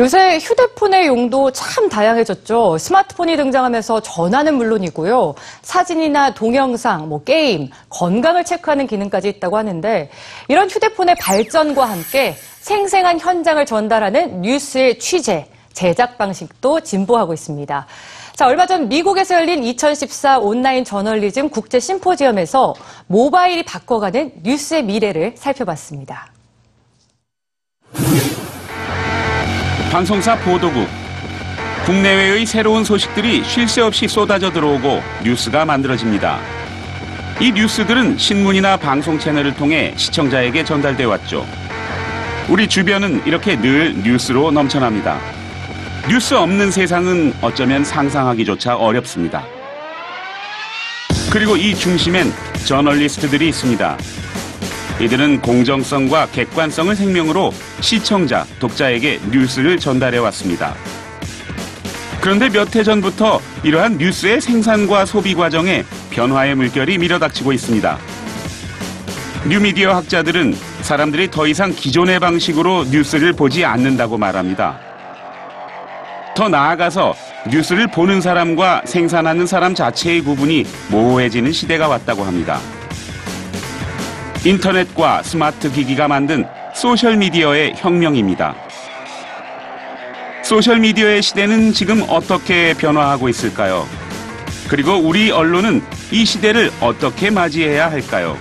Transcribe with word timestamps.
요새 0.00 0.38
휴대폰의 0.38 1.08
용도 1.08 1.52
참 1.52 1.90
다양해졌죠. 1.90 2.78
스마트폰이 2.78 3.36
등장하면서 3.36 4.00
전화는 4.00 4.54
물론이고요. 4.54 5.34
사진이나 5.60 6.32
동영상, 6.32 7.10
뭐 7.10 7.22
게임, 7.22 7.68
건강을 7.90 8.44
체크하는 8.44 8.86
기능까지 8.86 9.28
있다고 9.28 9.58
하는데 9.58 10.08
이런 10.48 10.70
휴대폰의 10.70 11.16
발전과 11.16 11.84
함께 11.84 12.34
생생한 12.60 13.20
현장을 13.20 13.66
전달하는 13.66 14.40
뉴스의 14.40 14.98
취재, 14.98 15.48
제작 15.74 16.16
방식도 16.16 16.80
진보하고 16.80 17.34
있습니다. 17.34 17.86
자, 18.40 18.46
얼마 18.46 18.64
전 18.64 18.88
미국에서 18.88 19.34
열린 19.34 19.62
2014 19.62 20.38
온라인 20.38 20.82
저널리즘 20.82 21.50
국제 21.50 21.78
심포지엄에서 21.78 22.74
모바일이 23.06 23.62
바꿔가는 23.64 24.32
뉴스의 24.42 24.82
미래를 24.84 25.34
살펴봤습니다. 25.36 26.32
방송사 29.92 30.38
보도국. 30.38 30.88
국내외의 31.84 32.46
새로운 32.46 32.82
소식들이 32.82 33.44
쉴 33.44 33.68
새 33.68 33.82
없이 33.82 34.08
쏟아져 34.08 34.50
들어오고 34.50 35.02
뉴스가 35.22 35.66
만들어집니다. 35.66 36.38
이 37.42 37.52
뉴스들은 37.52 38.16
신문이나 38.16 38.78
방송 38.78 39.18
채널을 39.18 39.54
통해 39.54 39.92
시청자에게 39.98 40.64
전달돼 40.64 41.04
왔죠. 41.04 41.44
우리 42.48 42.66
주변은 42.66 43.26
이렇게 43.26 43.60
늘 43.60 44.02
뉴스로 44.02 44.50
넘쳐납니다. 44.50 45.20
뉴스 46.08 46.34
없는 46.34 46.70
세상은 46.70 47.32
어쩌면 47.40 47.84
상상하기조차 47.84 48.76
어렵습니다. 48.76 49.44
그리고 51.30 51.56
이 51.56 51.74
중심엔 51.74 52.32
저널리스트들이 52.66 53.48
있습니다. 53.48 53.96
이들은 55.00 55.40
공정성과 55.40 56.26
객관성을 56.26 56.94
생명으로 56.94 57.52
시청자, 57.80 58.44
독자에게 58.58 59.20
뉴스를 59.30 59.78
전달해 59.78 60.18
왔습니다. 60.18 60.74
그런데 62.20 62.50
몇 62.50 62.74
해 62.74 62.82
전부터 62.82 63.40
이러한 63.62 63.96
뉴스의 63.96 64.40
생산과 64.40 65.06
소비 65.06 65.34
과정에 65.34 65.84
변화의 66.10 66.54
물결이 66.54 66.98
밀어닥치고 66.98 67.52
있습니다. 67.52 67.98
뉴미디어 69.48 69.94
학자들은 69.94 70.54
사람들이 70.82 71.30
더 71.30 71.46
이상 71.46 71.72
기존의 71.72 72.20
방식으로 72.20 72.84
뉴스를 72.90 73.32
보지 73.32 73.64
않는다고 73.64 74.18
말합니다. 74.18 74.89
더 76.40 76.48
나아가서 76.48 77.14
뉴스를 77.50 77.86
보는 77.88 78.22
사람과 78.22 78.80
생산하는 78.86 79.46
사람 79.46 79.74
자체의 79.74 80.22
구분이 80.22 80.64
모호해지는 80.88 81.52
시대가 81.52 81.86
왔다고 81.86 82.24
합니다. 82.24 82.58
인터넷과 84.46 85.22
스마트 85.22 85.70
기기가 85.70 86.08
만든 86.08 86.46
소셜미디어의 86.74 87.74
혁명입니다. 87.76 88.54
소셜미디어의 90.42 91.20
시대는 91.20 91.74
지금 91.74 92.02
어떻게 92.08 92.72
변화하고 92.72 93.28
있을까요? 93.28 93.86
그리고 94.66 94.94
우리 94.94 95.30
언론은 95.30 95.82
이 96.10 96.24
시대를 96.24 96.70
어떻게 96.80 97.28
맞이해야 97.28 97.90
할까요? 97.90 98.38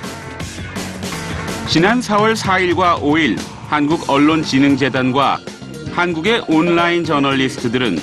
지난 1.67 1.99
4월 1.99 2.33
4일과 2.33 3.01
5일 3.01 3.37
한국언론진흥재단과 3.67 5.39
한국의 5.99 6.43
온라인 6.47 7.03
저널리스트들은 7.03 7.99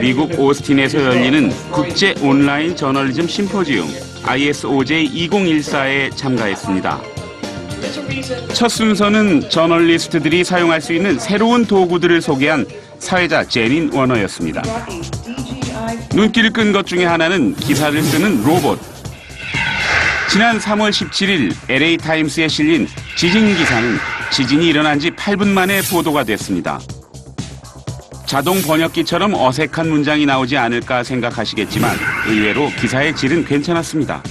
미국 0.00 0.38
오스틴에서 0.38 1.02
열리는 1.02 1.50
국제 1.72 2.14
온라인 2.22 2.76
저널리즘 2.76 3.26
심포지움 3.26 3.88
ISOJ 4.24 5.10
2014에 5.28 6.16
참가했습니다. 6.16 7.00
첫 8.54 8.68
순서는 8.68 9.50
저널리스트들이 9.50 10.44
사용할 10.44 10.80
수 10.80 10.92
있는 10.92 11.18
새로운 11.18 11.64
도구들을 11.64 12.22
소개한 12.22 12.64
사회자 13.00 13.42
제닌 13.42 13.92
워너였습니다. 13.92 14.62
눈길을 16.14 16.52
끈 16.52 16.72
것 16.72 16.86
중에 16.86 17.04
하나는 17.04 17.56
기사를 17.56 18.00
쓰는 18.04 18.44
로봇. 18.44 18.78
지난 20.30 20.60
3월 20.60 20.90
17일 20.90 21.52
LA 21.68 21.96
타임스에 21.96 22.46
실린 22.46 22.86
지진 23.16 23.52
기사는 23.56 23.98
지진이 24.30 24.68
일어난 24.68 25.00
지 25.00 25.10
8분 25.10 25.48
만에 25.48 25.82
보도가 25.82 26.22
됐습니다. 26.22 26.78
자동 28.32 28.62
번역기처럼 28.62 29.34
어색한 29.34 29.90
문장이 29.90 30.24
나오지 30.24 30.56
않을까 30.56 31.04
생각하시겠지만 31.04 31.94
의외로 32.28 32.70
기사의 32.80 33.14
질은 33.14 33.44
괜찮았습니다. 33.44 34.22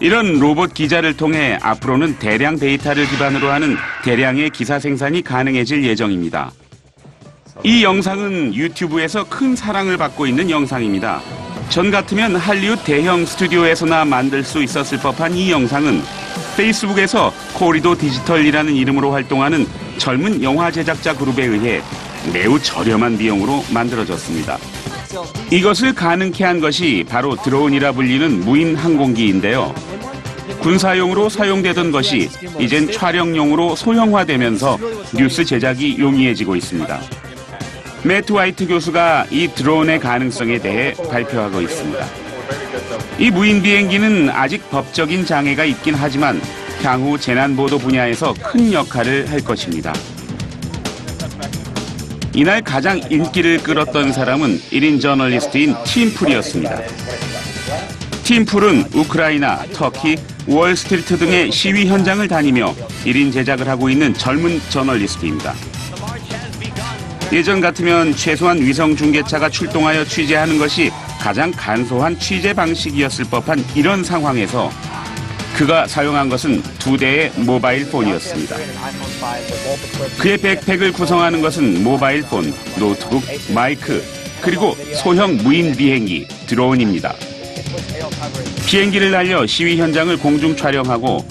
이런 0.00 0.38
로봇 0.38 0.72
기자를 0.72 1.14
통해 1.14 1.58
앞으로는 1.60 2.18
대량 2.18 2.58
데이터를 2.58 3.06
기반으로 3.06 3.50
하는 3.50 3.76
대량의 4.02 4.48
기사 4.48 4.78
생산이 4.78 5.20
가능해질 5.20 5.84
예정입니다. 5.84 6.52
이 7.64 7.84
영상은 7.84 8.54
유튜브에서 8.54 9.28
큰 9.28 9.54
사랑을 9.54 9.98
받고 9.98 10.26
있는 10.26 10.48
영상입니다. 10.48 11.20
전 11.68 11.90
같으면 11.90 12.36
할리우드 12.36 12.82
대형 12.84 13.26
스튜디오에서나 13.26 14.06
만들 14.06 14.42
수 14.42 14.62
있었을 14.62 14.96
법한 15.00 15.34
이 15.34 15.50
영상은 15.50 16.00
페이스북에서 16.56 17.30
코리도 17.52 17.98
디지털이라는 17.98 18.74
이름으로 18.74 19.12
활동하는 19.12 19.66
젊은 19.98 20.42
영화 20.42 20.70
제작자 20.70 21.14
그룹에 21.14 21.44
의해 21.44 21.82
매우 22.32 22.60
저렴한 22.60 23.18
비용으로 23.18 23.64
만들어졌습니다. 23.72 24.58
이것을 25.50 25.94
가능케 25.94 26.44
한 26.44 26.60
것이 26.60 27.04
바로 27.08 27.36
드론이라 27.36 27.92
불리는 27.92 28.40
무인 28.40 28.74
항공기인데요. 28.76 29.74
군사용으로 30.60 31.28
사용되던 31.28 31.92
것이 31.92 32.28
이젠 32.58 32.90
촬영용으로 32.90 33.76
소형화되면서 33.76 34.78
뉴스 35.14 35.44
제작이 35.44 35.98
용이해지고 35.98 36.56
있습니다. 36.56 37.00
매트 38.02 38.32
화이트 38.32 38.66
교수가 38.66 39.26
이 39.30 39.48
드론의 39.48 40.00
가능성에 40.00 40.58
대해 40.58 40.94
발표하고 41.10 41.60
있습니다. 41.60 42.06
이 43.18 43.30
무인 43.30 43.62
비행기는 43.62 44.28
아직 44.30 44.68
법적인 44.70 45.24
장애가 45.24 45.64
있긴 45.64 45.94
하지만 45.94 46.40
향후 46.82 47.18
재난보도 47.18 47.78
분야에서 47.78 48.34
큰 48.42 48.72
역할을 48.72 49.30
할 49.30 49.40
것입니다. 49.40 49.92
이날 52.34 52.62
가장 52.62 53.00
인기를 53.10 53.58
끌었던 53.58 54.12
사람은 54.12 54.58
1인 54.58 55.00
저널리스트인 55.00 55.76
팀풀이었습니다. 55.84 56.80
팀풀은 58.24 58.86
우크라이나, 58.92 59.64
터키, 59.72 60.16
월스트리트 60.48 61.18
등의 61.18 61.52
시위 61.52 61.86
현장을 61.86 62.26
다니며 62.26 62.74
1인 63.04 63.32
제작을 63.32 63.68
하고 63.68 63.88
있는 63.88 64.12
젊은 64.14 64.60
저널리스트입니다. 64.68 65.54
예전 67.32 67.60
같으면 67.60 68.14
최소한 68.16 68.60
위성 68.60 68.96
중계차가 68.96 69.48
출동하여 69.48 70.04
취재하는 70.04 70.58
것이 70.58 70.90
가장 71.20 71.52
간소한 71.52 72.18
취재 72.18 72.52
방식이었을 72.52 73.26
법한 73.26 73.64
이런 73.76 74.02
상황에서 74.02 74.70
그가 75.54 75.86
사용한 75.86 76.28
것은 76.28 76.62
두 76.80 76.96
대의 76.96 77.30
모바일 77.36 77.88
폰이었습니다. 77.88 78.56
그의 80.18 80.36
백팩을 80.38 80.92
구성하는 80.92 81.40
것은 81.40 81.84
모바일 81.84 82.22
폰, 82.22 82.52
노트북, 82.78 83.22
마이크, 83.54 84.02
그리고 84.40 84.76
소형 84.94 85.36
무인 85.38 85.74
비행기, 85.74 86.26
드론입니다. 86.46 87.14
비행기를 88.66 89.12
날려 89.12 89.46
시위 89.46 89.78
현장을 89.78 90.16
공중 90.18 90.56
촬영하고 90.56 91.24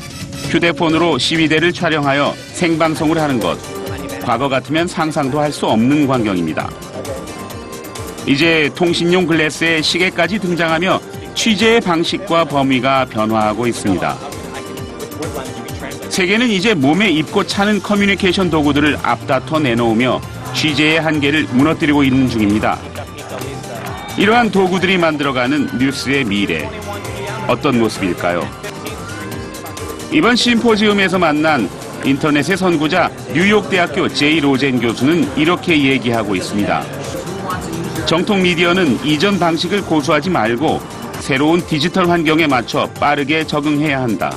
휴대폰으로 0.50 1.17
시위대를 1.17 1.73
촬영하여 1.73 2.34
생방송을 2.53 3.19
하는 3.19 3.40
것. 3.40 3.57
과거 4.23 4.47
같으면 4.47 4.88
상상도 4.88 5.40
할 5.41 5.51
수 5.51 5.66
없는 5.67 6.07
광경입니다. 6.07 6.69
이제 8.25 8.69
통신용 8.73 9.25
글래스에 9.28 9.81
시계까지 9.81 10.40
등장하며 10.40 11.02
취재의 11.35 11.82
방식과 11.82 12.46
범위가 12.46 13.06
변화하고 13.06 13.68
있습니다. 13.68 14.18
세계는 16.09 16.50
이제 16.50 16.74
몸에 16.74 17.09
입고 17.09 17.46
차는 17.46 17.82
커뮤니케이션 17.82 18.50
도구들을 18.50 19.00
앞다퉈 19.02 19.59
내놓으며 19.59 20.22
취재의 20.53 21.02
한계를 21.02 21.47
무너뜨리고 21.52 22.03
있는 22.03 22.30
중입니다. 22.30 22.78
이러한 24.18 24.52
도구들이 24.52 24.97
만들어가는 25.00 25.80
뉴스의 25.80 26.26
미래. 26.26 26.70
어떤 27.47 27.80
모습일까요? 27.80 28.47
이번 30.12 30.35
심포지움에서 30.35 31.18
만난 31.18 31.68
인터넷의 32.06 32.58
선구자 32.58 33.09
뉴욕대학교 33.34 34.08
제이 34.08 34.40
로젠 34.40 34.80
교수는 34.80 35.35
이렇게 35.35 35.82
얘기하고 35.84 36.35
있습니다. 36.35 36.84
정통 38.06 38.44
미디어는 38.44 39.03
이전 39.03 39.40
방식을 39.40 39.82
고수하지 39.85 40.30
말고 40.30 40.80
새로운 41.23 41.66
디지털 41.66 42.09
환경에 42.09 42.47
맞춰 42.47 42.85
빠르게 42.99 43.47
적응해야 43.47 44.02
한다. 44.02 44.29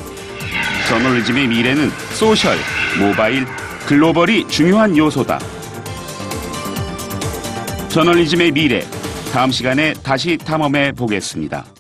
저널리즘의 0.89 1.49
미래는 1.49 1.91
소셜, 2.15 2.57
모바일, 2.97 3.45
글로벌이 3.89 4.47
중요한 4.47 4.97
요소다. 4.97 5.41
저널리즘의 7.89 8.53
미래, 8.53 8.87
다음 9.33 9.51
시간에 9.51 9.95
다시 10.05 10.39
탐험해 10.39 10.93
보겠습니다. 10.93 11.76